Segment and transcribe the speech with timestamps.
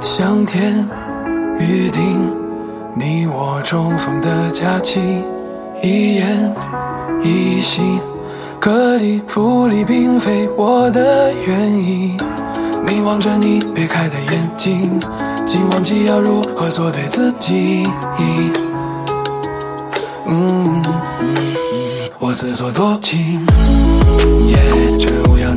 [0.00, 0.86] 上天
[1.58, 2.32] 预定
[2.94, 5.00] 你我重逢的假期，
[5.82, 6.54] 一言
[7.22, 8.00] 一行，
[8.60, 12.16] 各地福利并非我的愿意。
[12.86, 15.00] 凝望着你别开的眼睛，
[15.46, 17.82] 竟忘记要如何做对自己。
[20.26, 20.82] 嗯，
[22.18, 23.40] 我自作多情，
[24.46, 25.53] 也却无药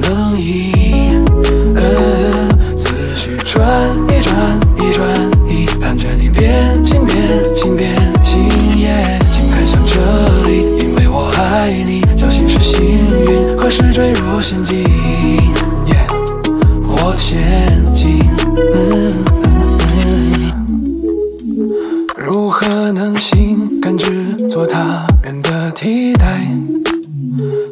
[14.39, 14.85] 时坠入陷阱？
[15.87, 16.07] 耶，
[16.87, 18.19] 我陷阱。
[22.15, 26.47] 如何能心甘之做他人的替代？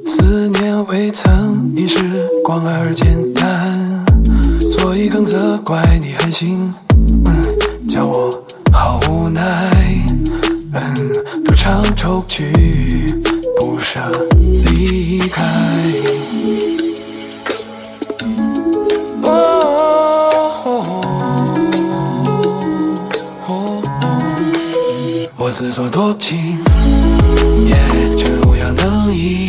[0.05, 1.97] 思念未曾因时
[2.43, 4.05] 光而简单，
[4.59, 6.55] 所以更责怪你狠心，
[7.25, 7.43] 嗯，
[7.87, 8.29] 叫我
[25.45, 26.57] 我自作多情，
[27.67, 27.75] 也
[28.17, 29.45] 却无药能医。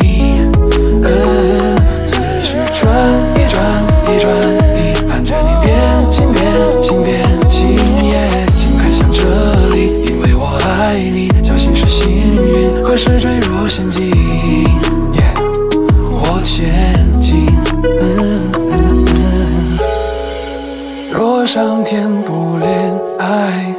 [2.05, 2.85] 思绪转
[3.33, 3.57] 一转
[4.05, 4.31] 一转
[4.77, 5.73] 一，盼着你变
[6.11, 6.43] 心变
[6.83, 7.65] 心变心，
[8.11, 9.23] 耶，请看向这
[9.69, 12.07] 里，因为我爱你，侥幸是幸
[12.45, 14.11] 运，何时坠入陷阱？
[15.15, 15.33] 耶，
[16.11, 17.47] 我陷阱。
[21.11, 22.67] 若上天不怜
[23.17, 23.73] 爱。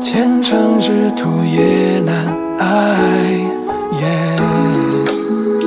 [0.00, 2.14] 虔诚之徒也难
[2.60, 2.66] 挨，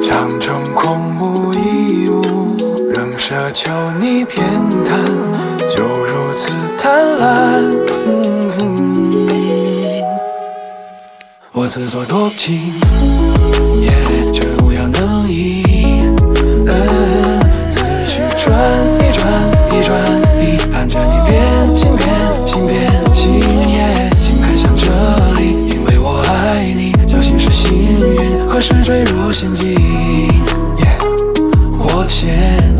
[0.09, 2.55] 长城空无一物，
[2.93, 4.47] 仍奢求你偏
[4.85, 4.95] 袒，
[5.75, 6.49] 就如此
[6.81, 7.21] 贪婪。
[11.51, 12.73] 我自作多情，
[28.91, 29.73] 坠入陷阱，
[31.79, 32.70] 我欠。